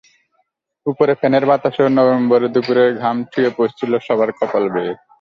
ওপরে 0.85 1.13
ফ্যানের 1.15 1.43
বাতাসেও 1.49 1.87
নভেম্বরের 1.97 2.53
দুপুরে 2.55 2.83
ঘাম 3.01 3.17
চুইয়ে 3.31 3.51
পড়ছিল 3.57 3.91
সবার 4.07 4.29
কপাল 4.39 4.63
বেয়ে। 4.73 4.93